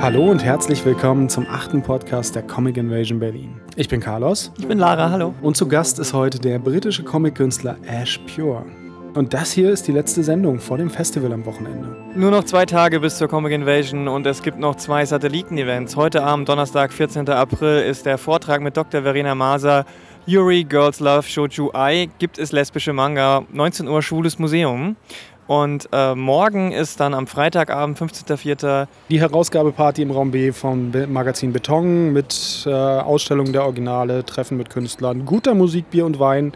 [0.00, 3.60] Hallo und herzlich willkommen zum achten Podcast der Comic Invasion Berlin.
[3.76, 4.50] Ich bin Carlos.
[4.58, 5.34] Ich bin Lara, hallo.
[5.42, 8.64] Und zu Gast ist heute der britische Comic-Künstler Ash Pure.
[9.14, 11.96] Und das hier ist die letzte Sendung vor dem Festival am Wochenende.
[12.14, 15.96] Nur noch zwei Tage bis zur Comic Invasion und es gibt noch zwei Satelliten-Events.
[15.96, 17.28] Heute Abend, Donnerstag, 14.
[17.28, 19.02] April, ist der Vortrag mit Dr.
[19.02, 19.84] Verena Maser.
[20.26, 24.94] Yuri, Girls Love, Shouju Ai, gibt es lesbische Manga, 19 Uhr, Schwules Museum.
[25.48, 28.86] Und äh, morgen ist dann am Freitagabend, 15.04.
[29.08, 34.70] Die Herausgabeparty im Raum B vom Magazin Beton mit äh, Ausstellung der Originale, Treffen mit
[34.70, 36.52] Künstlern, guter Musik, Bier und Wein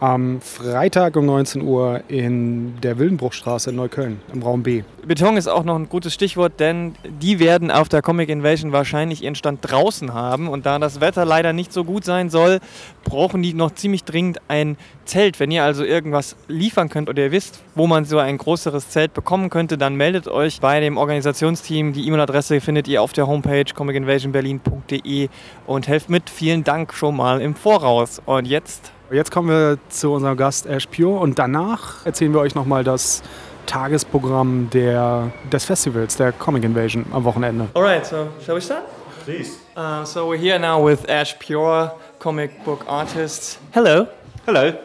[0.00, 4.82] am Freitag um 19 Uhr in der Wildenbruchstraße in Neukölln im Raum B.
[5.06, 9.22] Beton ist auch noch ein gutes Stichwort, denn die werden auf der Comic Invasion wahrscheinlich
[9.22, 12.60] ihren Stand draußen haben und da das Wetter leider nicht so gut sein soll,
[13.04, 15.38] brauchen die noch ziemlich dringend ein Zelt.
[15.38, 19.12] Wenn ihr also irgendwas liefern könnt oder ihr wisst, wo man so ein größeres Zelt
[19.12, 21.92] bekommen könnte, dann meldet euch bei dem Organisationsteam.
[21.92, 25.28] Die E-Mail-Adresse findet ihr auf der Homepage comicinvasionberlin.de
[25.66, 26.30] und helft mit.
[26.30, 28.22] Vielen Dank schon mal im Voraus.
[28.24, 32.54] Und jetzt Jetzt kommen wir zu unserem Gast Ash Pure und danach erzählen wir euch
[32.54, 33.22] nochmal das
[33.66, 37.66] Tagesprogramm der, des Festivals, der Comic Invasion am Wochenende.
[37.74, 38.84] Alright, so shall we start?
[39.24, 39.58] Please.
[39.76, 43.58] Uh, so we're here now with Ash Pure, comic book artist.
[43.72, 44.06] Hello.
[44.46, 44.78] Hello.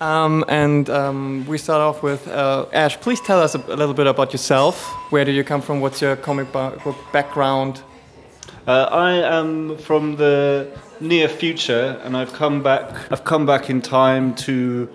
[0.00, 2.98] Um, and um, we start off with uh, Ash.
[2.98, 4.86] Please tell us a, a, little bit about yourself.
[5.10, 5.82] Where do you come from?
[5.82, 7.82] What's your comic book background?
[8.66, 13.12] Uh, I am from the near future, and I've come back.
[13.12, 14.88] I've come back in time to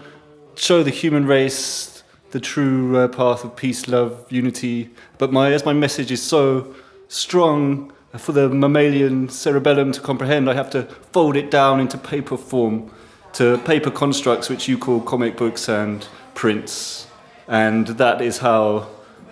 [0.56, 4.90] show the human race the true uh, path of peace, love, unity.
[5.20, 6.76] But my as my message is so
[7.08, 12.36] strong for the mammalian cerebellum to comprehend, I have to fold it down into paper
[12.36, 12.92] form,
[13.34, 17.08] to paper constructs which you call comic books and prints,
[17.48, 18.90] and that is how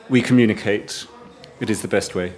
[0.07, 1.05] we communicate.
[1.59, 2.35] It is the best way.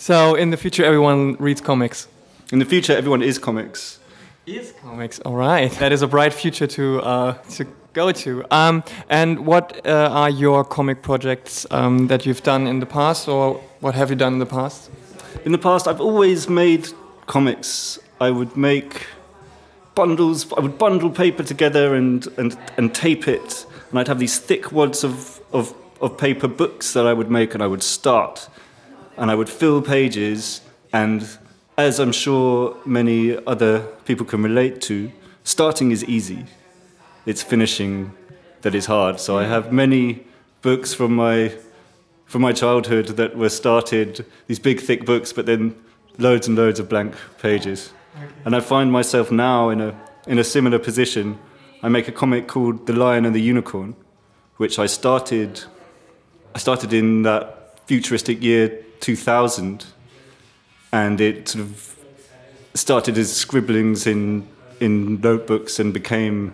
[0.00, 2.08] So in the future, everyone reads comics.
[2.52, 3.98] In the future, everyone is comics.
[4.46, 5.70] Is comics, all right.
[5.72, 8.42] That is a bright future to uh, to go to.
[8.50, 13.28] Um, and what uh, are your comic projects um, that you've done in the past,
[13.28, 14.90] or what have you done in the past?
[15.44, 16.88] In the past, I've always made
[17.26, 17.98] comics.
[18.22, 19.06] I would make
[19.94, 20.50] bundles.
[20.54, 24.72] I would bundle paper together and and and tape it, and I'd have these thick
[24.72, 28.48] wads of of of paper books that I would make, and I would start,
[29.16, 30.60] and I would fill pages
[30.92, 31.26] and
[31.76, 35.10] as I'm sure many other people can relate to,
[35.44, 36.44] starting is easy.
[37.24, 38.12] It's finishing
[38.62, 39.18] that is hard.
[39.18, 40.24] So I have many
[40.62, 41.54] books from my
[42.26, 45.74] from my childhood that were started, these big thick books, but then
[46.18, 47.92] loads and loads of blank pages.
[48.44, 51.38] And I find myself now in a in a similar position.
[51.82, 53.96] I make a comic called The Lion and the Unicorn,
[54.58, 55.64] which I started
[56.54, 59.86] I started in that futuristic year 2000
[60.92, 61.96] and it sort of
[62.74, 64.46] started as scribblings in
[64.80, 66.52] in notebooks and became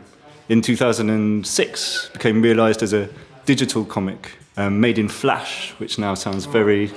[0.48, 3.08] in 2006 became realized as a
[3.44, 6.90] digital comic um, made in Flash, which now sounds very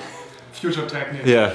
[0.52, 1.26] future technique.
[1.26, 1.54] Yeah,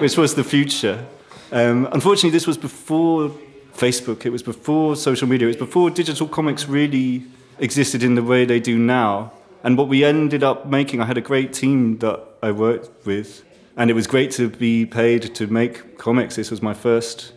[0.00, 1.04] which was the future.
[1.50, 3.30] Um, unfortunately, this was before
[3.74, 4.24] Facebook.
[4.24, 5.46] It was before social media.
[5.46, 7.24] It was before digital comics really
[7.58, 9.32] existed in the way they do now.
[9.64, 13.44] And what we ended up making, I had a great team that I worked with
[13.76, 16.36] and it was great to be paid to make comics.
[16.36, 17.32] This was my first,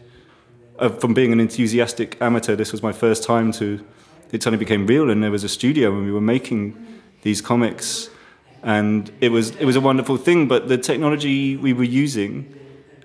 [0.79, 3.83] uh, from being an enthusiastic amateur, this was my first time to,
[4.31, 6.75] it suddenly became real, and there was a studio, and we were making
[7.21, 8.09] these comics,
[8.63, 10.47] and it was it was a wonderful thing.
[10.47, 12.53] But the technology we were using,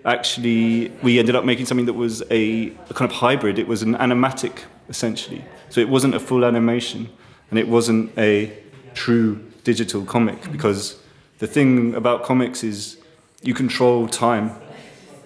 [0.04, 3.58] actually, we ended up making something that was a, a kind of hybrid.
[3.58, 5.44] It was an animatic, essentially.
[5.68, 7.08] So it wasn't a full animation,
[7.50, 8.52] and it wasn't a
[8.94, 10.98] true digital comic because
[11.38, 12.98] the thing about comics is
[13.42, 14.52] you control time.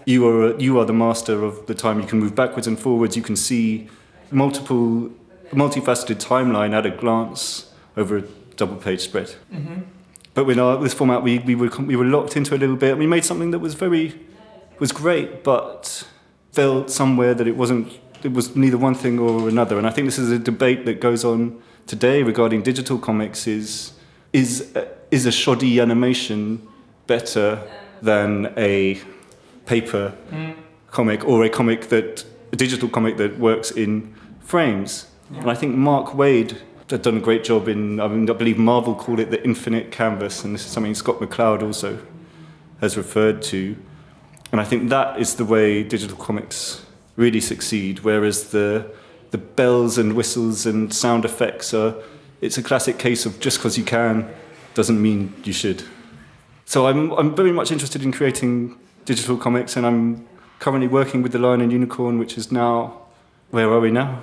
[0.07, 2.01] You are, you are the master of the time.
[2.01, 3.17] You can move backwards and forwards.
[3.17, 3.89] You can see
[4.31, 5.11] multiple,
[5.51, 8.23] multifaceted timeline at a glance over a
[8.57, 9.35] double page spread.
[9.53, 9.83] Mm-hmm.
[10.35, 12.99] But with our, this format, we, we, were, we were locked into a little bit.
[12.99, 14.21] We made something that was very,
[14.79, 16.07] was great, but
[16.53, 19.79] felt somewhere that it wasn't, it was neither one thing or another.
[19.79, 23.93] And I think this is a debate that goes on today regarding digital comics is,
[24.33, 24.77] is,
[25.11, 26.67] is a shoddy animation
[27.07, 27.63] better
[28.03, 29.01] than a
[29.67, 30.55] paper mm.
[30.91, 35.07] comic or a comic that a digital comic that works in frames.
[35.31, 35.41] Yeah.
[35.41, 36.61] And I think Mark Waid
[36.91, 38.01] had done a great job in.
[38.01, 41.19] I, mean, I believe Marvel called it the infinite canvas, and this is something Scott
[41.19, 41.99] McCloud also
[42.81, 43.77] has referred to.
[44.53, 46.85] And I think that is the way digital comics
[47.17, 48.91] really succeed, whereas the,
[49.35, 51.93] the bells and whistles and sound effects are,
[52.41, 54.29] it's a classic case of just because you can
[54.75, 55.83] doesn't mean you should.
[56.67, 60.25] So I'm, I'm very much interested in creating digital comics, and I'm
[60.61, 63.03] currently working with the Lion and Unicorn, which is now,
[63.51, 64.21] where are we now?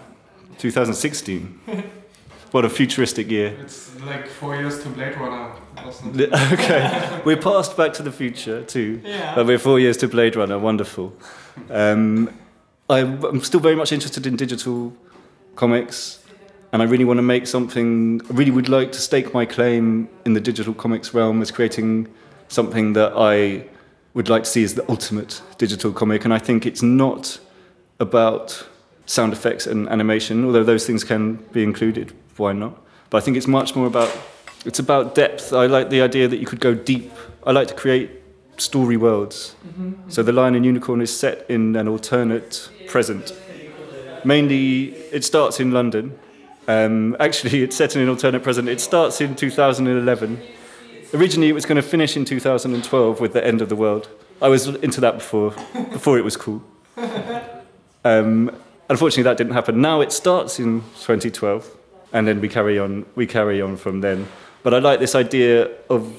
[0.59, 1.59] 2016.
[2.51, 3.49] what a futuristic year.
[3.61, 5.51] It's like four years to Blade Runner.
[6.53, 9.35] okay, we're past Back to the Future too, Yeah.
[9.35, 10.57] but we're four years to Blade Runner.
[10.57, 11.11] Wonderful.
[11.69, 12.29] Um,
[12.91, 14.93] I'm, still very much interested in digital
[15.55, 16.23] comics,
[16.73, 18.21] and I really want to make something.
[18.29, 22.07] I really would like to stake my claim in the digital comics realm as creating
[22.49, 23.65] something that I
[24.13, 26.25] would like to see as the ultimate digital comic.
[26.25, 27.39] And I think it's not
[27.99, 28.67] about
[29.05, 32.13] sound effects and animation, although those things can be included.
[32.35, 32.77] Why not?
[33.09, 34.11] But I think it's much more about
[34.65, 35.53] it's about depth.
[35.53, 37.11] I like the idea that you could go deep.
[37.45, 38.20] I like to create
[38.61, 39.55] story worlds.
[40.07, 43.33] So the Lion and Unicorn is set in an alternate present.
[44.23, 46.17] Mainly, it starts in London.
[46.67, 48.69] Um, actually, it's set in an alternate present.
[48.69, 50.39] It starts in 2011.
[51.13, 54.07] Originally, it was going to finish in 2012 with the end of the world.
[54.41, 55.51] I was into that before,
[55.91, 56.63] before it was cool.
[58.03, 58.49] Um,
[58.89, 59.79] unfortunately, that didn't happen.
[59.79, 61.69] Now it starts in 2012,
[62.13, 63.05] and then we carry on.
[63.13, 64.27] We carry on from then.
[64.63, 66.11] But I like this idea of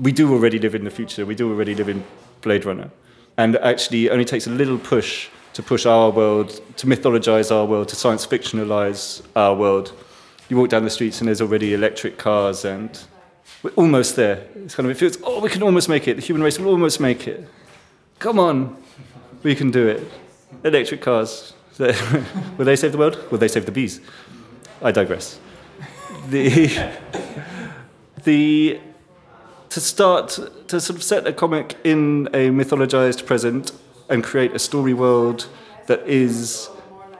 [0.00, 1.26] we do already live in the future.
[1.26, 2.04] We do already live in
[2.40, 2.90] Blade Runner,
[3.36, 7.64] and actually, it only takes a little push to push our world, to mythologize our
[7.64, 9.92] world, to science fictionalize our world.
[10.48, 12.98] You walk down the streets, and there's already electric cars, and
[13.62, 14.46] we're almost there.
[14.54, 15.18] It's kind of it feels.
[15.22, 16.14] Oh, we can almost make it.
[16.14, 17.48] The human race will almost make it.
[18.18, 18.76] Come on,
[19.42, 20.10] we can do it.
[20.64, 21.54] Electric cars.
[21.78, 23.18] Will they save the world?
[23.30, 24.02] Will they save the bees?
[24.82, 25.40] I digress.
[26.28, 26.90] The,
[28.24, 28.80] the,
[29.70, 30.38] to start,
[30.68, 33.72] to sort of set a comic in a mythologized present
[34.08, 35.48] and create a story world
[35.86, 36.68] that is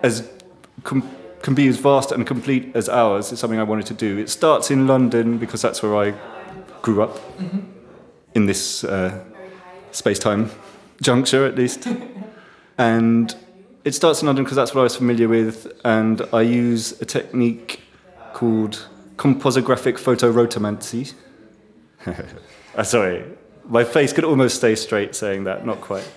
[0.02, 0.28] as
[0.84, 1.08] com-
[1.42, 4.18] can be as vast and complete as ours is something I wanted to do.
[4.18, 6.14] It starts in London because that's where I
[6.82, 7.18] grew up,
[8.34, 9.24] in this uh,
[9.92, 10.50] space-time
[11.02, 11.86] juncture at least.
[12.78, 13.36] And
[13.84, 17.04] it starts in London because that's what I was familiar with, and I use a
[17.04, 17.82] technique
[18.32, 21.12] called composographic photorotomancy.
[22.76, 23.24] Uh, sorry,
[23.66, 26.08] my face could almost stay straight saying that, not quite.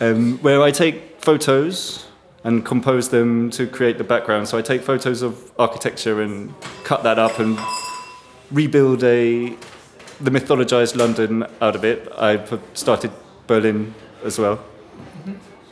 [0.00, 2.06] Um, where I take photos
[2.44, 4.48] and compose them to create the background.
[4.48, 7.58] So I take photos of architecture and cut that up and
[8.50, 9.56] rebuild a
[10.20, 12.08] the mythologized London out of it.
[12.16, 13.12] I've started
[13.46, 13.94] Berlin
[14.24, 14.64] as well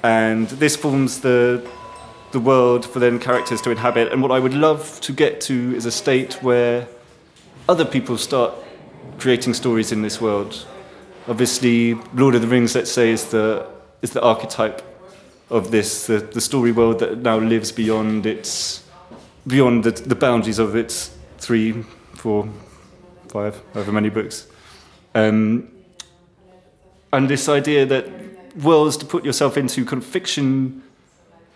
[0.02, 1.66] and this forms the
[2.32, 4.12] the world for then characters to inhabit.
[4.12, 6.86] And what I would love to get to is a state where
[7.69, 8.54] other people start
[9.19, 10.67] creating stories in this world.
[11.29, 13.67] Obviously, Lord of the Rings, let's say, is the
[14.02, 14.82] is the archetype
[15.50, 18.85] of this, the, the story world that now lives beyond its
[19.47, 21.82] beyond the, the boundaries of its three,
[22.14, 22.49] four,
[23.29, 24.47] five, however many books.
[25.14, 25.70] Um,
[27.12, 28.06] and this idea that
[28.56, 30.82] worlds to put yourself into, kind of fiction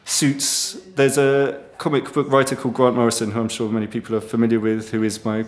[0.04, 0.74] suits.
[0.96, 4.60] There's a comic book writer called Grant Morrison, who I'm sure many people are familiar
[4.60, 5.44] with, who is my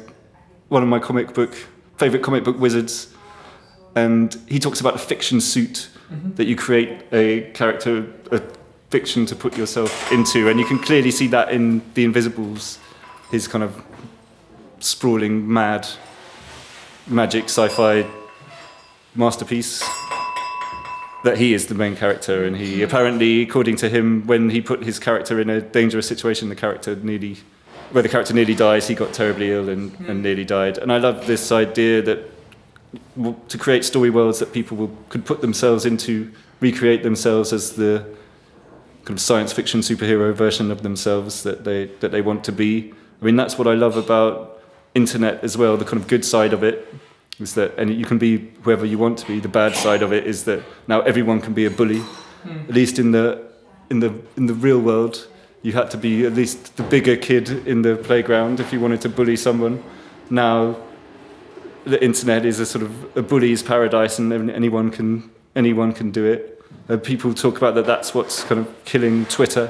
[0.68, 1.56] one of my comic book
[1.98, 3.12] favorite comic book wizards.
[3.94, 6.34] And he talks about a fiction suit mm-hmm.
[6.34, 8.42] that you create a character, a
[8.90, 12.78] fiction to put yourself into, and you can clearly see that in The Invisibles,
[13.30, 13.82] his kind of
[14.80, 15.88] sprawling, mad,
[17.06, 18.06] magic sci-fi
[19.14, 19.82] masterpiece
[21.24, 22.84] that he is the main character, and he mm-hmm.
[22.84, 26.94] apparently, according to him, when he put his character in a dangerous situation, the character
[26.96, 27.38] nearly,
[27.92, 30.10] where the character nearly dies, he got terribly ill and, hmm.
[30.10, 30.78] and nearly died.
[30.78, 32.30] And I love this idea that
[33.16, 37.72] w- to create story worlds that people will, could put themselves into, recreate themselves as
[37.72, 38.04] the
[39.04, 42.92] kind of science fiction superhero version of themselves that they that they want to be.
[43.22, 44.60] I mean, that's what I love about
[44.94, 45.76] internet as well.
[45.76, 46.92] The kind of good side of it
[47.38, 49.38] is that, and you can be whoever you want to be.
[49.40, 52.00] The bad side of it is that now everyone can be a bully.
[52.00, 52.68] Hmm.
[52.68, 53.46] At least in the
[53.90, 55.28] in the in the real world,
[55.66, 59.00] you had to be at least the bigger kid in the playground if you wanted
[59.00, 59.82] to bully someone.
[60.30, 60.76] Now,
[61.84, 66.24] the internet is a sort of a bully's paradise, and anyone can anyone can do
[66.24, 66.62] it.
[66.88, 67.84] Uh, people talk about that.
[67.84, 69.68] That's what's kind of killing Twitter.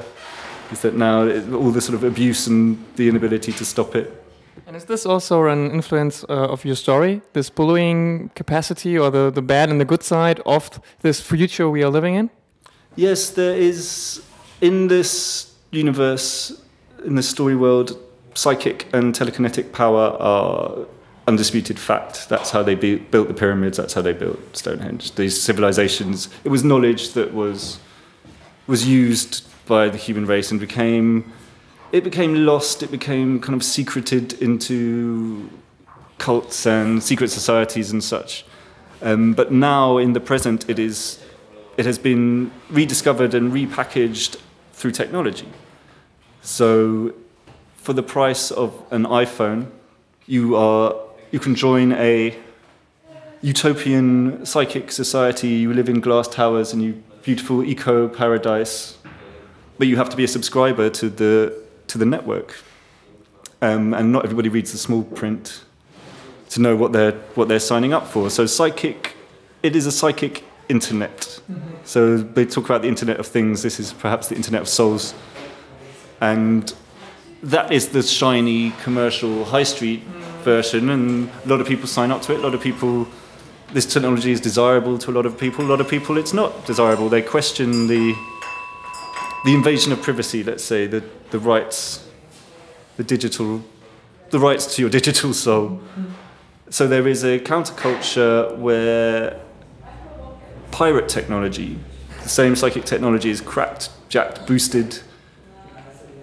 [0.71, 4.07] Is that now it, all the sort of abuse and the inability to stop it.
[4.67, 9.31] And is this also an influence uh, of your story, this bullying capacity or the,
[9.31, 12.29] the bad and the good side of this future we are living in?
[12.95, 14.21] Yes, there is
[14.61, 16.61] in this universe,
[17.05, 17.97] in the story world,
[18.33, 20.85] psychic and telekinetic power are
[21.27, 22.29] undisputed fact.
[22.29, 23.77] That's how they be, built the pyramids.
[23.77, 25.15] That's how they built Stonehenge.
[25.15, 26.29] These civilizations.
[26.43, 27.79] It was knowledge that was
[28.67, 31.31] was used by the human race and became
[31.91, 32.83] it became lost.
[32.83, 35.49] It became kind of secreted into
[36.17, 38.45] cults and secret societies and such.
[39.01, 41.23] Um, but now, in the present, it is
[41.77, 44.37] it has been rediscovered and repackaged
[44.73, 45.47] through technology.
[46.47, 47.13] So,
[47.75, 49.67] for the price of an iPhone,
[50.27, 50.95] you are
[51.29, 52.37] you can join a
[53.41, 55.49] utopian psychic society.
[55.49, 58.97] You live in glass towers and you beautiful eco paradise,
[59.77, 61.53] but you have to be a subscriber to the
[61.87, 62.55] to the network.
[63.61, 65.65] Um, and not everybody reads the small print
[66.51, 68.29] to know what they're what they're signing up for.
[68.29, 69.17] So psychic,
[69.63, 71.41] it is a psychic internet.
[71.51, 71.75] Mm-hmm.
[71.83, 73.63] So they talk about the internet of things.
[73.63, 75.13] This is perhaps the internet of souls,
[76.21, 76.73] and
[77.43, 80.01] that is the shiny commercial high street
[80.43, 80.89] version.
[80.89, 82.39] And a lot of people sign up to it.
[82.39, 83.07] A lot of people.
[83.73, 85.65] This technology is desirable to a lot of people.
[85.65, 87.09] A lot of people, it's not desirable.
[87.09, 88.15] They question the
[89.45, 90.43] the invasion of privacy.
[90.43, 92.07] Let's say the the rights,
[92.95, 93.61] the digital,
[94.29, 95.81] the rights to your digital soul.
[96.69, 99.39] So there is a counterculture where
[100.71, 101.79] pirate technology,
[102.23, 104.99] the same psychic technology, is cracked, jacked, boosted,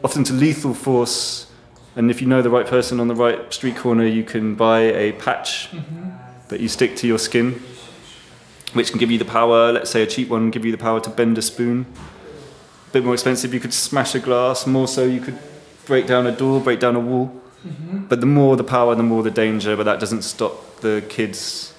[0.05, 1.51] often to lethal force.
[1.97, 4.81] And if you know the right person on the right street corner, you can buy
[4.81, 6.11] a patch mm-hmm.
[6.49, 7.63] that you stick to your skin,
[8.75, 9.73] which can give you the power.
[9.73, 11.87] Let's say a cheap one, give you the power to bend a spoon.
[12.89, 14.67] A bit more expensive, you could smash a glass.
[14.67, 15.39] More so, you could
[15.87, 17.41] break down a door, break down a wall.
[17.67, 18.07] Mm-hmm.
[18.07, 19.77] But the more the power, the more the danger.
[19.77, 21.73] But that doesn't stop the kids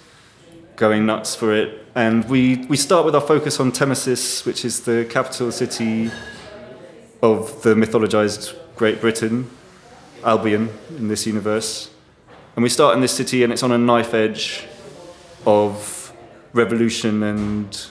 [0.78, 1.86] going nuts for it.
[1.94, 6.12] And we, we start with our focus on Temesis, which is the capital city
[7.22, 9.50] of the mythologized Great Britain,
[10.24, 11.90] Albion in this universe.
[12.56, 14.66] And we start in this city, and it's on a knife edge
[15.46, 16.14] of
[16.54, 17.88] revolution and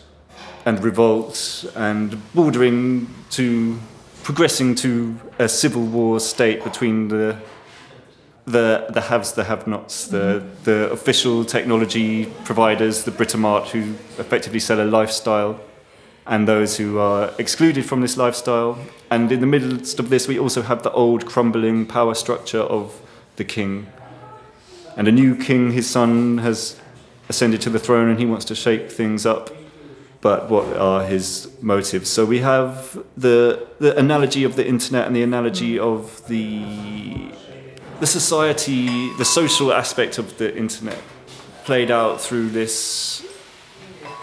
[0.66, 3.78] and revolt and bordering to
[4.22, 7.36] progressing to a civil war state between the
[8.46, 10.64] the the haves, the have-nots, the mm-hmm.
[10.64, 15.60] the official technology providers, the Britomart, who effectively sell a lifestyle,
[16.26, 18.78] and those who are excluded from this lifestyle.
[19.10, 23.00] And in the midst of this, we also have the old crumbling power structure of
[23.36, 23.86] the king.
[24.96, 26.80] And a new king, his son, has
[27.28, 29.50] ascended to the throne, and he wants to shake things up.
[30.20, 32.08] But what are his motives?
[32.08, 36.64] So we have the the analogy of the internet and the analogy of the
[38.00, 40.98] the society, the social aspect of the internet
[41.64, 43.24] played out through this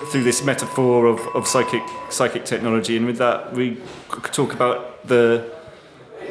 [0.09, 3.77] through this metaphor of, of psychic psychic technology, and with that we
[4.31, 5.51] talk about the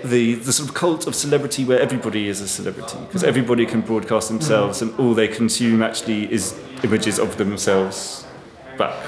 [0.04, 3.80] the the sort of cult of celebrity where everybody is a celebrity because everybody can
[3.80, 8.26] broadcast themselves and all they consume actually is images of themselves
[8.78, 9.06] back.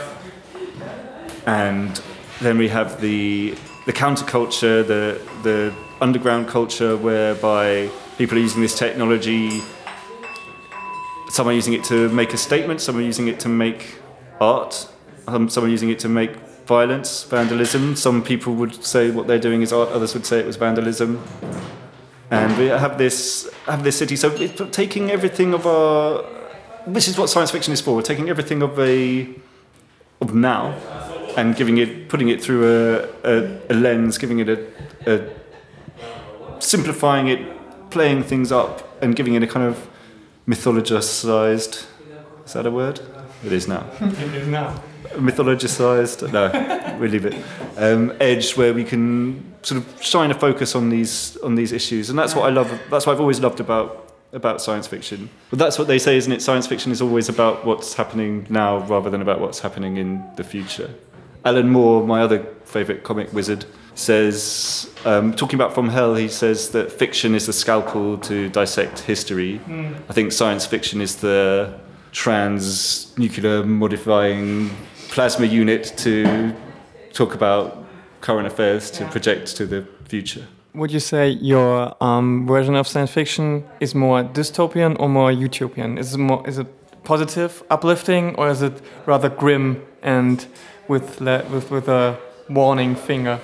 [1.46, 2.00] And
[2.40, 3.54] then we have the
[3.86, 9.62] the counterculture, the the underground culture whereby people are using this technology.
[11.30, 14.01] Some are using it to make a statement, some are using it to make
[14.40, 14.88] art,
[15.26, 16.36] um, some are using it to make
[16.66, 17.96] violence, vandalism.
[17.96, 21.22] Some people would say what they're doing is art, others would say it was vandalism.
[22.30, 24.16] And we have this, have this city.
[24.16, 24.30] So
[24.70, 26.24] taking everything of our,
[26.86, 27.94] this is what science fiction is for.
[27.94, 29.28] We're taking everything of a,
[30.20, 30.72] of now,
[31.36, 34.66] and giving it, putting it through a, a, a lens, giving it a,
[35.06, 39.88] a, simplifying it playing things up and giving it a kind of
[40.48, 41.86] mythologized.
[42.46, 43.00] Is that a word?
[43.44, 43.88] It is now.
[44.00, 44.80] it is now.
[45.14, 46.32] Mythologized.
[46.32, 47.34] No, we leave it.
[47.76, 52.10] Um, edge where we can sort of shine a focus on these on these issues,
[52.10, 52.68] and that's what I love.
[52.90, 55.28] That's what I've always loved about about science fiction.
[55.50, 56.40] But that's what they say, isn't it?
[56.40, 60.44] Science fiction is always about what's happening now rather than about what's happening in the
[60.44, 60.94] future.
[61.44, 66.70] Alan Moore, my other favourite comic wizard, says, um, talking about From Hell, he says
[66.70, 69.60] that fiction is the scalpel to dissect history.
[69.66, 69.96] Mm.
[70.08, 71.78] I think science fiction is the
[72.12, 74.70] trans nuclear modifying
[75.08, 76.54] plasma unit to
[77.12, 77.84] talk about
[78.20, 80.46] current affairs to project to the future.
[80.74, 85.98] Would you say your um, version of science fiction is more dystopian or more utopian?
[85.98, 86.66] Is it more is it
[87.04, 90.46] positive, uplifting, or is it rather grim and
[90.88, 93.38] with with with a warning finger?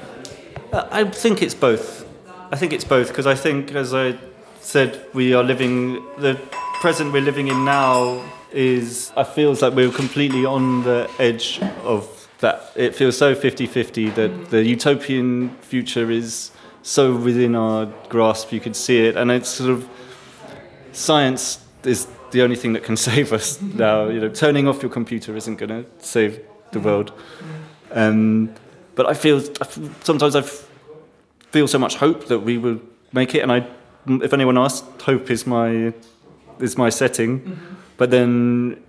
[0.72, 2.06] Uh, I think it's both.
[2.50, 4.16] I think it's both because I think, as I
[4.60, 6.40] said, we are living the
[6.80, 12.28] present we're living in now is I feels like we're completely on the edge of
[12.40, 12.72] that.
[12.76, 16.50] It feels so 50-50 that the utopian future is
[16.82, 18.52] so within our grasp.
[18.52, 19.88] You could see it, and it's sort of
[20.92, 24.08] science is the only thing that can save us now.
[24.08, 26.40] You know, turning off your computer isn't going to save
[26.72, 27.12] the world.
[27.90, 28.54] Um,
[28.94, 29.40] but I feel
[30.02, 30.42] sometimes I
[31.50, 32.80] feel so much hope that we will
[33.12, 33.40] make it.
[33.40, 33.66] And I,
[34.06, 35.92] if anyone asks, hope is my
[36.60, 37.40] is my setting.
[37.40, 37.74] Mm-hmm.
[37.98, 38.82] But then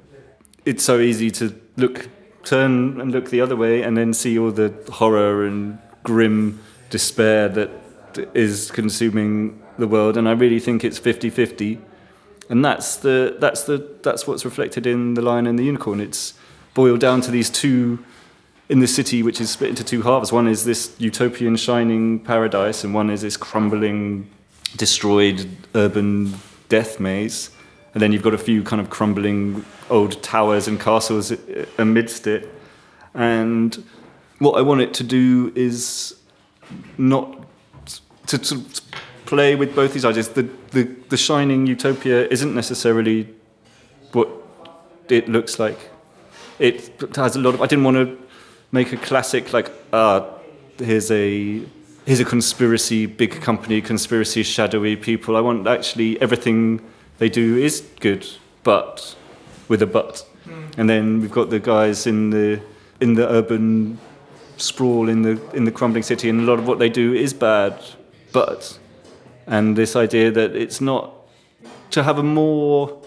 [0.64, 2.08] it's so easy to look,
[2.44, 7.50] turn and look the other way, and then see all the horror and grim despair
[7.50, 7.70] that
[8.34, 10.16] is consuming the world.
[10.16, 11.80] And I really think it's 50-50
[12.50, 16.00] and that's the that's the that's what's reflected in the lion and the unicorn.
[16.00, 16.34] It's
[16.74, 18.04] boiled down to these two
[18.68, 20.32] in the city, which is split into two halves.
[20.32, 24.30] One is this utopian shining paradise, and one is this crumbling,
[24.76, 26.34] destroyed urban
[26.70, 27.52] death maze.
[27.94, 31.34] And then you've got a few kind of crumbling old towers and castles
[31.78, 32.54] amidst it.
[33.14, 33.84] And
[34.38, 36.16] what I want it to do is
[36.98, 37.46] not
[38.28, 38.64] to, to
[39.26, 40.30] play with both these ideas.
[40.30, 43.28] The, the, the shining utopia isn't necessarily
[44.12, 44.30] what
[45.08, 45.90] it looks like.
[46.60, 47.62] It has a lot of.
[47.62, 48.18] I didn't want to
[48.72, 50.28] make a classic like ah,
[50.78, 51.62] here's a
[52.06, 55.38] here's a conspiracy, big company conspiracy, shadowy people.
[55.38, 56.82] I want actually everything
[57.20, 58.28] they do is good,
[58.64, 59.16] but
[59.68, 60.26] with a but.
[60.46, 60.78] Mm.
[60.78, 62.60] And then we've got the guys in the
[63.00, 63.98] in the urban
[64.58, 67.34] sprawl in the in the crumbling city, and a lot of what they do is
[67.34, 67.74] bad,
[68.32, 68.80] but
[69.48, 71.14] and this idea that it's not
[71.92, 73.02] to have a more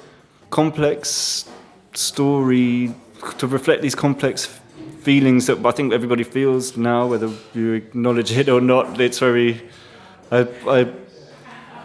[0.50, 1.48] complex
[1.94, 2.94] story
[3.38, 4.46] to reflect these complex
[5.00, 9.00] feelings that I think everybody feels now, whether you acknowledge it or not.
[9.00, 9.68] It's very.
[10.30, 10.92] I, I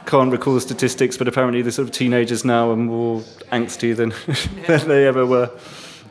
[0.08, 3.20] can't recall statistics, but apparently the sort of teenagers now are more
[3.52, 4.14] angsty than,
[4.68, 5.52] than they ever were.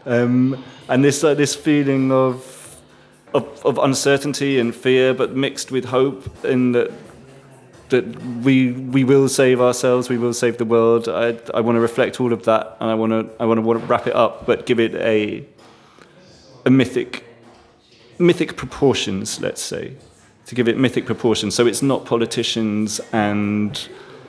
[0.05, 2.79] Um, and this uh, this feeling of,
[3.35, 6.93] of, of uncertainty and fear, but mixed with hope, in that
[7.89, 8.05] that
[8.43, 11.09] we we will save ourselves, we will save the world.
[11.09, 13.87] I, I want to reflect all of that, and I want to I want to
[13.87, 15.45] wrap it up, but give it a
[16.65, 17.25] a mythic
[18.19, 19.97] mythic proportions, let's say,
[20.47, 21.55] to give it mythic proportions.
[21.55, 23.89] So it's not politicians and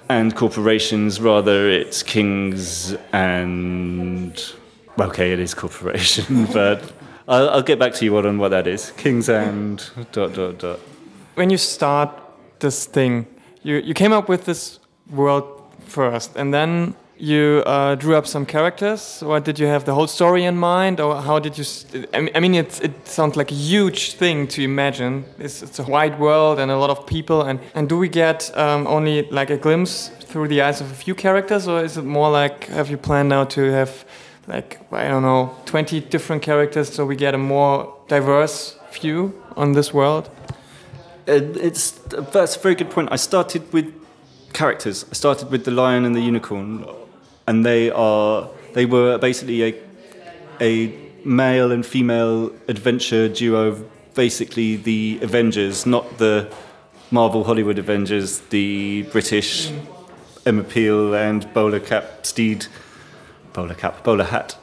[0.09, 4.53] and corporations, rather it's kings and
[4.99, 6.93] okay, it is corporation, but
[7.27, 8.91] I'll, I'll get back to you on what that is.
[8.91, 10.79] Kings and dot dot dot.
[11.35, 12.09] When you start
[12.59, 13.27] this thing
[13.67, 15.45] you you came up with this world
[15.85, 19.23] first, and then you uh, drew up some characters.
[19.23, 21.65] Or did you have the whole story in mind, or how did you?
[22.13, 25.25] I mean, it's, it sounds like a huge thing to imagine.
[25.39, 28.55] It's, it's, a wide world and a lot of people, and and do we get
[28.57, 32.05] um, only like a glimpse through the eyes of a few characters, or is it
[32.05, 34.05] more like have you planned now to have
[34.47, 39.73] like I don't know, 20 different characters, so we get a more diverse view on
[39.73, 40.29] this world?
[41.27, 41.91] it's
[42.31, 43.09] that's a very good point.
[43.11, 43.93] I started with
[44.53, 45.05] characters.
[45.11, 46.85] I started with the lion and the unicorn,
[47.47, 49.75] and they are they were basically a
[50.61, 50.93] a
[51.25, 53.83] male and female adventure duo.
[54.13, 56.51] Basically, the Avengers, not the
[57.11, 59.71] Marvel Hollywood Avengers, the British
[60.45, 62.65] Emma Peel and bowler cap Steed,
[63.53, 64.57] bowler cap, bowler hat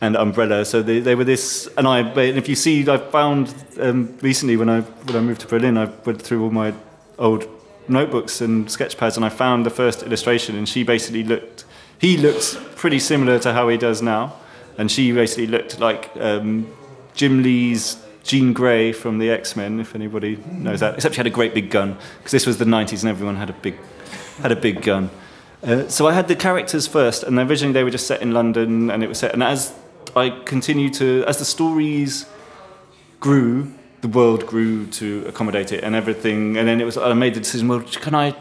[0.00, 0.64] and umbrella.
[0.64, 2.00] So they, they were this, and I.
[2.00, 5.78] And if you see, I found um, recently when I when I moved to Berlin,
[5.78, 6.74] I went through all my
[7.18, 7.46] old
[7.88, 11.64] notebooks and sketch pads, and I found the first illustration, and she basically looked.
[12.00, 14.34] He looked pretty similar to how he does now,
[14.78, 16.66] and she basically looked like um,
[17.14, 20.94] Jim Lee's Jean Grey from the X Men, if anybody knows that.
[20.94, 23.50] Except she had a great big gun because this was the '90s, and everyone had
[23.50, 23.76] a big
[24.40, 25.10] had a big gun.
[25.62, 28.90] Uh, so I had the characters first, and originally they were just set in London,
[28.90, 29.34] and it was set.
[29.34, 29.74] And as
[30.16, 32.26] I continued to, as the stories
[33.20, 36.56] grew, the world grew to accommodate it and everything.
[36.56, 38.34] And then it was, I made the decision, well, can I,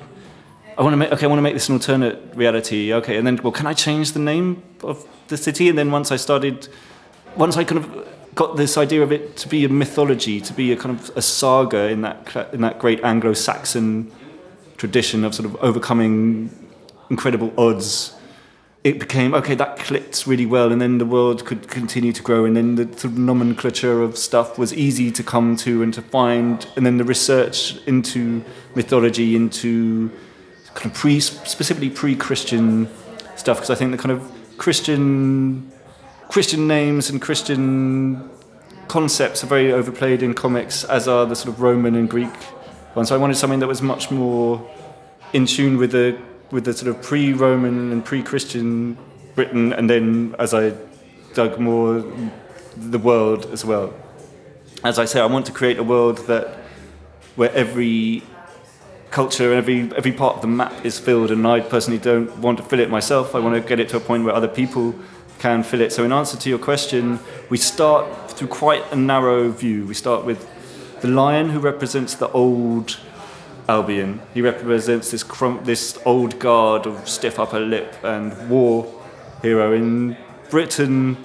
[0.79, 2.93] I want to make, okay, I want to make this an alternate reality.
[2.93, 3.17] Okay.
[3.17, 5.67] And then, well, can I change the name of the city?
[5.67, 6.69] And then once I started,
[7.35, 10.71] once I kind of got this idea of it to be a mythology, to be
[10.71, 14.09] a kind of a saga in that, in that great Anglo-Saxon
[14.77, 16.49] tradition of sort of overcoming
[17.09, 18.15] incredible odds
[18.83, 22.45] it became okay that clicked really well and then the world could continue to grow
[22.45, 26.01] and then the sort of nomenclature of stuff was easy to come to and to
[26.01, 28.41] find and then the research into
[28.75, 30.09] mythology into
[30.73, 32.88] kind of pre specifically pre-christian
[33.36, 35.71] stuff because i think the kind of christian
[36.29, 38.29] christian names and christian
[38.88, 42.34] concepts are very overplayed in comics as are the sort of roman and greek
[42.95, 44.69] ones so i wanted something that was much more
[45.34, 46.17] in tune with the
[46.51, 48.97] with the sort of pre-Roman and pre-Christian
[49.36, 50.73] Britain, and then as I
[51.34, 52.03] dug more,
[52.75, 53.93] the world as well.
[54.84, 56.47] As I say, I want to create a world that
[57.36, 58.23] where every
[59.12, 62.58] culture and every every part of the map is filled and I personally don't want
[62.60, 63.36] to fill it myself.
[63.36, 64.95] I want to get it to a point where other people
[65.39, 65.91] can fill it.
[65.91, 67.19] So in answer to your question
[67.50, 69.86] we start through quite a narrow view.
[69.86, 70.48] We start with
[71.02, 73.00] the lion who represents the old
[73.67, 74.19] Albion.
[74.34, 78.91] He represents this crump, this old guard of stiff upper lip and war
[79.41, 79.74] hero.
[79.74, 80.17] In
[80.50, 81.17] Britain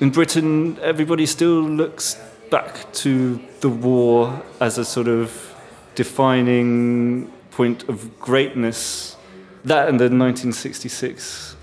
[0.00, 2.16] in Britain everybody still looks
[2.50, 5.53] back to the war as a sort of
[5.94, 9.16] defining point of greatness.
[9.64, 11.56] That and the 1966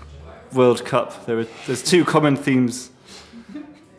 [0.52, 1.26] World Cup.
[1.26, 2.90] There are, there's two common themes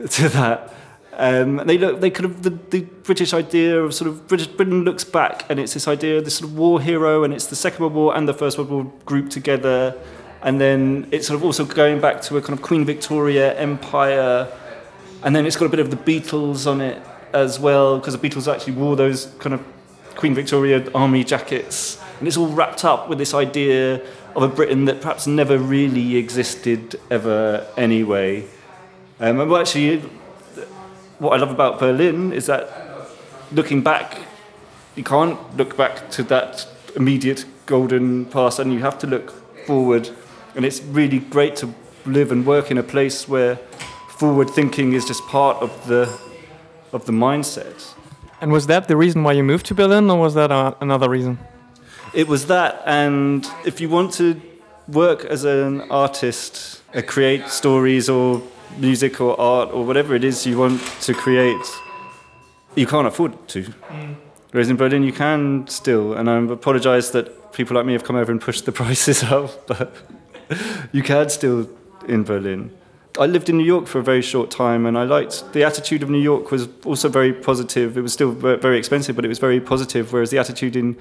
[0.09, 0.73] to that.
[1.15, 2.01] Um, they look.
[2.01, 5.59] They could have the, the British idea of sort of British Britain looks back, and
[5.59, 8.17] it's this idea of this sort of war hero, and it's the Second World War
[8.17, 9.95] and the First World War grouped together,
[10.41, 14.51] and then it's sort of also going back to a kind of Queen Victoria empire,
[15.21, 16.99] and then it's got a bit of the Beatles on it
[17.31, 19.63] as well, because the Beatles actually wore those kind of
[20.15, 21.99] Queen Victoria army jackets.
[22.19, 24.01] And it's all wrapped up with this idea
[24.35, 28.43] of a Britain that perhaps never really existed ever anyway.
[29.19, 29.99] Um, and well, actually,
[31.19, 32.69] what I love about Berlin is that
[33.51, 34.17] looking back,
[34.95, 39.31] you can't look back to that immediate golden past, and you have to look
[39.65, 40.09] forward.
[40.55, 41.73] And it's really great to
[42.05, 43.55] live and work in a place where
[44.09, 46.19] forward thinking is just part of the
[46.91, 47.93] of the mindset.
[48.43, 51.09] And was that the reason why you moved to Berlin, or was that uh, another
[51.09, 51.39] reason?
[52.13, 54.35] It was that, and if you want to
[54.89, 58.43] work as an artist, uh, create stories or
[58.77, 61.65] music or art or whatever it is you want to create,
[62.75, 63.63] you can't afford to.
[63.63, 64.15] Mm.
[64.51, 68.17] Whereas in Berlin, you can still, and I apologise that people like me have come
[68.17, 69.95] over and pushed the prices up, but
[70.91, 71.69] you can still
[72.09, 72.71] in Berlin.
[73.19, 76.01] I lived in New York for a very short time, and I liked the attitude
[76.01, 77.95] of New York was also very positive.
[77.95, 80.11] It was still very expensive, but it was very positive.
[80.11, 80.97] Whereas the attitude in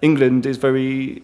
[0.00, 1.22] England is very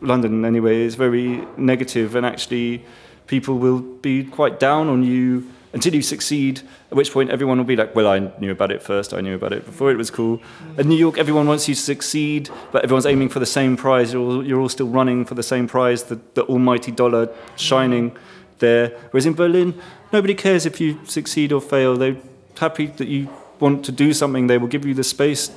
[0.00, 2.84] London anyway is very negative, and actually
[3.26, 6.60] people will be quite down on you until you succeed.
[6.92, 9.12] At which point everyone will be like, "Well, I knew about it first.
[9.12, 10.40] I knew about it before it was cool."
[10.78, 14.12] In New York, everyone wants you to succeed, but everyone's aiming for the same prize.
[14.12, 18.16] You're all, you're all still running for the same prize, the, the almighty dollar shining.
[18.58, 18.88] There.
[19.10, 19.80] Whereas in Berlin,
[20.12, 21.96] nobody cares if you succeed or fail.
[21.96, 22.16] They're
[22.58, 23.28] happy that you
[23.60, 24.46] want to do something.
[24.46, 25.50] They will give you the space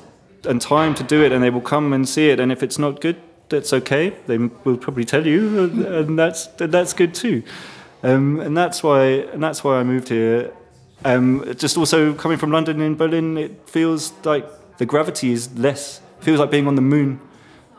[0.46, 2.40] and time to do it, and they will come and see it.
[2.40, 3.18] And if it's not good,
[3.50, 4.14] that's okay.
[4.28, 7.44] They will probably tell you, and that's that's good too.
[8.04, 10.52] Um, and that's why and that's why I moved here.
[11.06, 14.46] Um, just also coming from London in Berlin, it feels like
[14.78, 16.02] the gravity is less.
[16.20, 17.20] It feels like being on the moon,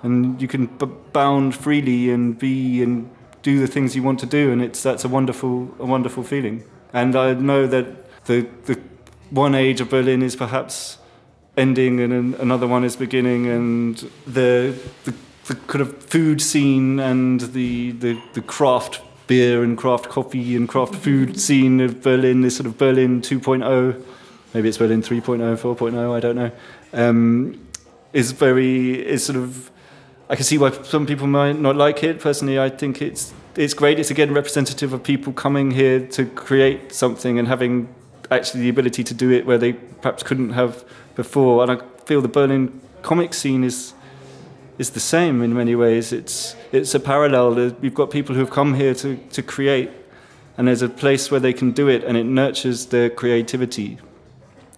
[0.03, 0.67] and you can
[1.13, 3.11] bound freely and be and
[3.43, 6.65] do the things you want to do, and it's that's a wonderful a wonderful feeling.
[6.93, 8.81] And I know that the the
[9.31, 10.99] one age of Berlin is perhaps
[11.57, 14.75] ending, and another one is beginning, and the
[15.05, 15.15] the,
[15.47, 20.69] the kind of food scene and the, the the craft beer and craft coffee and
[20.69, 24.05] craft food scene of Berlin this sort of Berlin 2.0.
[24.53, 26.17] Maybe it's Berlin 3.0, 4.0.
[26.17, 26.51] I don't know.
[26.93, 27.65] Um,
[28.13, 29.71] is very is sort of
[30.31, 32.21] I can see why some people might not like it.
[32.21, 33.99] Personally, I think it's it's great.
[33.99, 37.93] It's again representative of people coming here to create something and having
[38.31, 40.85] actually the ability to do it where they perhaps couldn't have
[41.17, 41.65] before.
[41.65, 43.93] And I feel the Berlin comic scene is
[44.79, 46.13] is the same in many ways.
[46.13, 47.75] It's it's a parallel.
[47.81, 49.91] We've got people who have come here to to create,
[50.57, 53.99] and there's a place where they can do it, and it nurtures their creativity,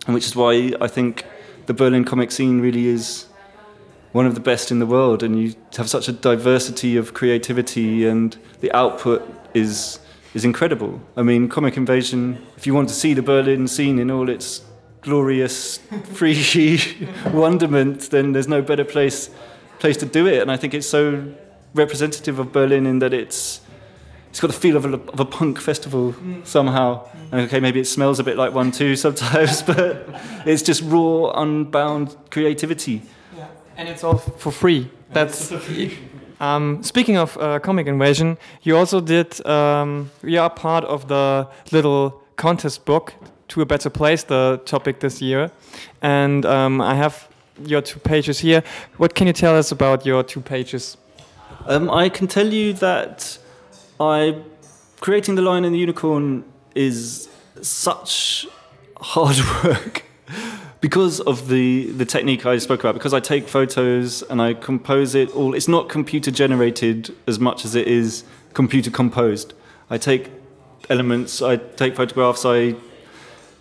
[0.07, 1.27] and which is why I think
[1.67, 3.27] the Berlin comic scene really is
[4.13, 8.07] one of the best in the world, and you have such a diversity of creativity,
[8.07, 9.23] and the output
[9.55, 9.99] is
[10.35, 11.01] is incredible.
[11.17, 12.45] I mean, Comic Invasion.
[12.57, 14.63] If you want to see the Berlin scene in all its
[15.03, 15.79] glorious,
[16.15, 16.81] free
[17.33, 19.31] wonderment, then there's no better place
[19.79, 20.41] place to do it.
[20.41, 21.35] And I think it's so
[21.75, 23.61] representative of Berlin in that it's
[24.31, 27.07] it's got the feel of a, of a punk festival somehow.
[27.35, 30.09] Okay, maybe it smells a bit like one too sometimes, but
[30.47, 33.03] it's just raw, unbound creativity.
[33.77, 34.91] And it's all for free.
[35.13, 35.53] That's.
[36.41, 39.47] Um, speaking of uh, comic invasion, you also did.
[39.47, 43.15] Um, you are part of the little contest book
[43.47, 45.53] to a better place, the topic this year,
[46.01, 47.29] and um, I have
[47.65, 48.65] your two pages here.
[48.97, 50.97] What can you tell us about your two pages?
[51.67, 53.39] Um, I can tell you that
[54.01, 54.43] I
[55.01, 57.29] creating the lion and the unicorn is
[57.61, 58.49] such
[58.97, 60.05] hard work
[60.83, 65.15] because of the, the technique I spoke about, because I take photos and I compose
[65.15, 69.55] it all, it's not computer generated as much as it is computer composed.
[69.89, 70.33] I take
[70.91, 72.75] elements, I take photographs, I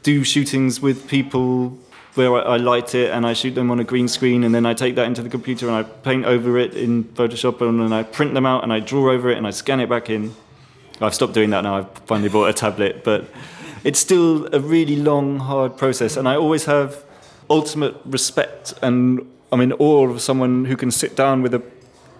[0.01, 1.77] do shootings with people
[2.15, 4.65] where I, I light it and I shoot them on a green screen, and then
[4.65, 7.93] I take that into the computer and I paint over it in Photoshop, and then
[7.93, 10.33] I print them out and I draw over it and I scan it back in.
[10.99, 11.77] I've stopped doing that now.
[11.77, 13.29] I've finally bought a tablet, but
[13.83, 17.05] it's still a really long, hard process, and I always have
[17.49, 21.61] ultimate respect and I'm in awe of someone who can sit down with a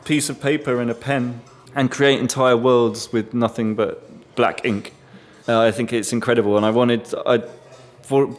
[0.04, 1.42] piece of paper and a pen
[1.76, 4.94] and create entire worlds with nothing but black ink.
[5.48, 7.44] Uh, I think it's incredible, and I wanted, I
[8.04, 8.38] for,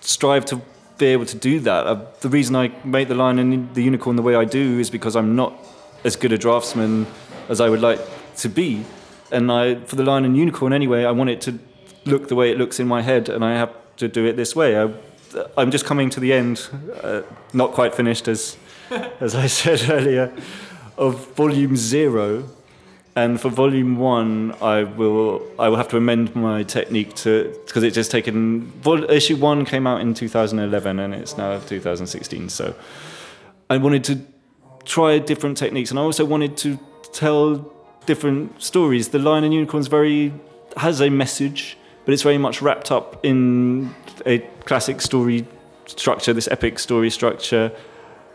[0.00, 0.60] strive to
[0.98, 1.86] be able to do that.
[1.86, 4.90] Uh, the reason I make the Lion and the unicorn the way I do is
[4.90, 5.54] because I'm not
[6.04, 7.06] as good a draftsman
[7.48, 8.00] as I would like
[8.38, 8.84] to be,
[9.30, 11.58] and I, for the Lion and unicorn anyway, I want it to
[12.04, 14.56] look the way it looks in my head, and I have to do it this
[14.56, 14.78] way.
[14.78, 14.92] I,
[15.56, 16.68] I'm just coming to the end,
[17.02, 17.22] uh,
[17.52, 18.56] not quite finished as,
[19.20, 20.32] as I said earlier,
[20.96, 22.48] of volume zero
[23.16, 27.82] and for volume one, I will I will have to amend my technique to because
[27.82, 28.66] it's just taken.
[28.82, 32.50] Vol, issue one came out in 2011 and it's now 2016.
[32.50, 32.74] So
[33.70, 34.20] I wanted to
[34.84, 36.78] try different techniques, and I also wanted to
[37.14, 37.72] tell
[38.04, 39.08] different stories.
[39.08, 40.34] The Lion and Unicorns very
[40.76, 45.46] has a message, but it's very much wrapped up in a classic story
[45.86, 47.72] structure, this epic story structure.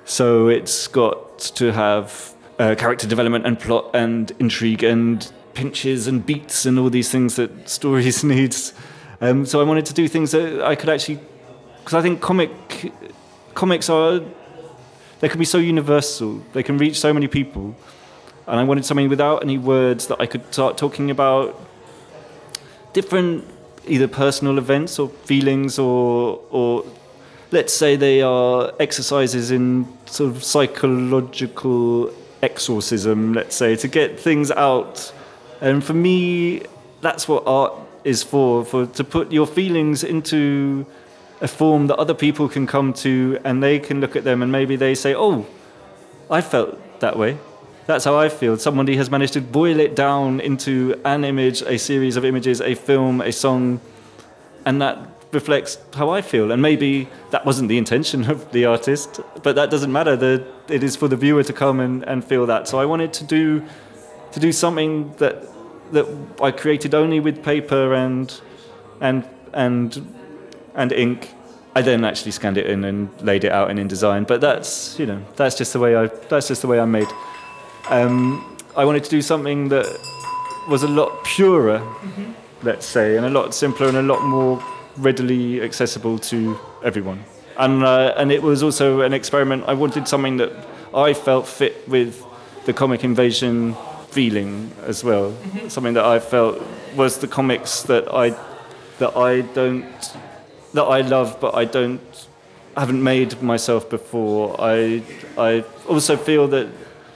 [0.06, 6.26] So it's got to have uh, character development and plot and intrigue and pinches and
[6.26, 8.74] beats and all these things that stories needs.
[9.20, 11.20] Um, so I wanted to do things that I could actually,
[11.80, 12.52] because I think comic
[13.54, 14.22] comics are
[15.20, 16.41] they can be so universal.
[16.54, 17.76] They can reach so many people,
[18.48, 21.60] and I wanted something without any words that I could start talking about
[22.94, 23.48] different
[23.88, 26.86] either personal events or feelings or or
[27.52, 34.50] let's say they are exercises in sort of psychological exorcism, let's say, to get things
[34.52, 35.13] out.
[35.60, 36.62] And for me,
[37.02, 40.86] that's what art is for, for to put your feelings into
[41.41, 44.52] a form that other people can come to and they can look at them and
[44.52, 45.46] maybe they say, oh,
[46.30, 47.38] I felt that way.
[47.88, 48.58] That's how I feel.
[48.58, 52.76] Somebody has managed to boil it down into an image, a series of images, a
[52.76, 53.82] film, a song,
[54.65, 55.00] and that
[55.32, 56.52] reflects how I feel.
[56.52, 60.15] And maybe that wasn't the intention of the artist, but that doesn't matter.
[60.15, 62.67] The, it is for the viewer to come and, and feel that.
[62.67, 63.65] So I wanted to do
[64.32, 65.48] to do something that
[65.91, 66.08] that
[66.41, 68.41] I created only with paper and
[69.00, 70.15] and and
[70.76, 71.34] and ink.
[71.74, 74.28] I then actually scanned it in and laid it out in InDesign.
[74.28, 77.08] But that's you know that's just the way I that's just the way I'm made.
[77.89, 79.86] Um, I wanted to do something that
[80.70, 82.32] was a lot purer, mm-hmm.
[82.63, 84.63] let's say, and a lot simpler and a lot more
[84.98, 87.24] readily accessible to everyone.
[87.58, 89.65] And, uh, and it was also an experiment.
[89.67, 90.52] I wanted something that
[90.94, 92.24] I felt fit with
[92.65, 93.76] the comic invasion
[94.10, 95.32] feeling as well.
[95.32, 95.70] Mm-hmm.
[95.70, 96.62] Something that I felt
[96.96, 98.36] was the comics that I
[99.00, 99.86] that I don't
[100.74, 102.28] that I love, but I don't
[102.76, 104.56] haven't made myself before.
[104.60, 105.02] I
[105.38, 106.67] I also feel that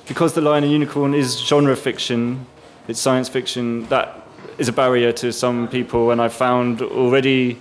[0.07, 2.45] because the Lion and Unicorn is genre fiction,
[2.87, 3.85] it's science fiction.
[3.87, 4.21] That
[4.57, 7.57] is a barrier to some people, and I've found already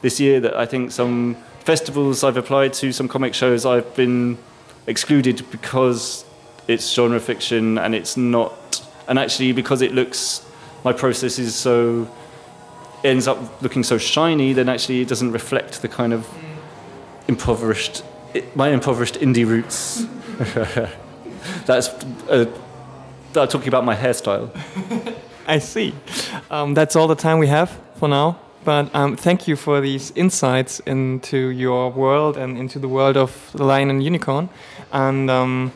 [0.00, 4.38] this year that I think some festivals I've applied to, some comic shows I've been
[4.86, 6.24] excluded because
[6.66, 10.46] it's genre fiction and it's not, and actually because it looks,
[10.84, 12.08] my process is so
[13.04, 16.26] ends up looking so shiny, then actually it doesn't reflect the kind of
[17.28, 18.02] impoverished,
[18.54, 20.06] my impoverished indie roots.
[21.66, 21.88] That's
[22.28, 22.46] uh,
[23.32, 24.50] talking about my hairstyle.
[25.46, 25.94] I see.
[26.50, 28.38] Um, that's all the time we have for now.
[28.64, 33.50] But um, thank you for these insights into your world and into the world of
[33.54, 34.50] the Lion and Unicorn.
[34.92, 35.72] And um,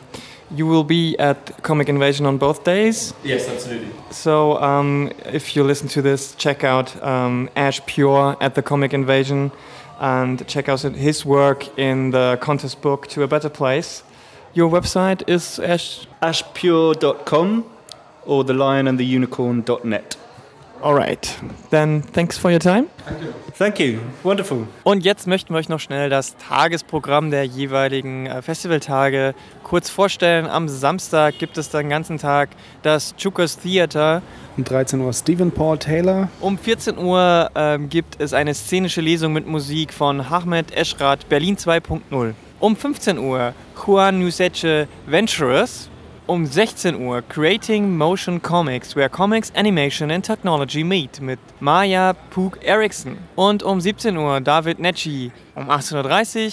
[0.51, 3.13] you will be at Comic Invasion on both days.
[3.23, 3.91] Yes, absolutely.
[4.11, 8.93] So um, if you listen to this, check out um, Ash Pure at the Comic
[8.93, 9.51] Invasion
[9.99, 14.03] and check out his work in the contest book To a Better Place.
[14.55, 17.65] Your website is ash ashpure.com
[18.25, 20.17] or thelionandtheunicorn.net.
[20.83, 21.39] Alright,
[21.69, 22.87] then thanks for your time.
[23.05, 23.33] Danke.
[23.53, 24.67] Thank you, wonderful.
[24.83, 30.45] Und jetzt möchten wir euch noch schnell das Tagesprogramm der jeweiligen äh, Festivaltage kurz vorstellen.
[30.45, 32.49] Am Samstag gibt es den ganzen Tag
[32.81, 34.21] das Chukas Theater.
[34.57, 36.27] Um 13 Uhr Stephen Paul Taylor.
[36.41, 41.57] Um 14 Uhr ähm, gibt es eine szenische Lesung mit Musik von Ahmed Eschrat Berlin
[41.57, 42.33] 2.0.
[42.63, 45.89] Um 15 Uhr Juan Nuseche Venturous
[46.27, 52.57] um 16 Uhr Creating Motion Comics, where Comics, Animation and Technology meet mit Maya Pug
[52.63, 53.17] Erickson.
[53.35, 55.33] Und um 17 Uhr David Netschi.
[55.55, 56.51] Um 18.30 Uhr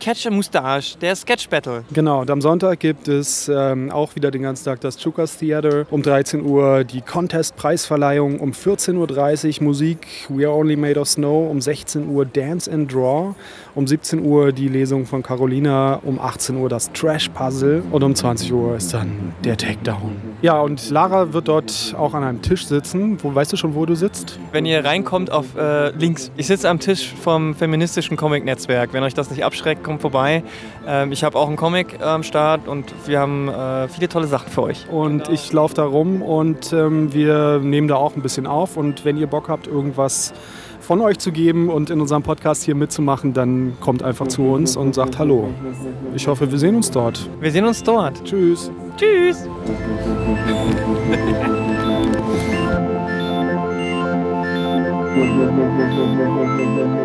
[0.00, 1.84] Catch a Moustache, der Sketch Battle.
[1.92, 5.84] Genau, und am Sonntag gibt es ähm, auch wieder den ganzen Tag das Chukas Theater.
[5.90, 8.40] Um 13 Uhr die Contest-Preisverleihung.
[8.40, 11.50] Um 14.30 Uhr Musik We Are Only Made of Snow.
[11.50, 13.34] Um 16 Uhr Dance and Draw.
[13.74, 16.00] Um 17 Uhr die Lesung von Carolina.
[16.02, 17.82] Um 18 Uhr das Trash-Puzzle.
[17.90, 20.16] Und um 20 Uhr ist dann der Takedown.
[20.40, 23.22] Ja, und Lara wird dort auch an einem Tisch sitzen.
[23.22, 24.38] Wo, weißt du schon, wo du sitzt?
[24.52, 28.94] Wenn ihr reinkommt auf äh, links, ich sitze am Tisch vom feministischen Comic-Netzwerk.
[28.94, 30.44] Wenn euch das nicht abschreckt, kommt vorbei.
[30.86, 34.48] Ähm, ich habe auch einen Comic am Start und wir haben äh, viele tolle Sachen
[34.50, 34.88] für euch.
[34.88, 38.76] Und ich laufe da rum und ähm, wir nehmen da auch ein bisschen auf.
[38.76, 40.32] Und wenn ihr Bock habt, irgendwas
[40.78, 44.76] von euch zu geben und in unserem Podcast hier mitzumachen, dann kommt einfach zu uns
[44.76, 45.48] und sagt Hallo.
[46.14, 47.28] Ich hoffe, wir sehen uns dort.
[47.40, 48.22] Wir sehen uns dort.
[48.24, 48.70] Tschüss.
[48.96, 49.48] Tschüss.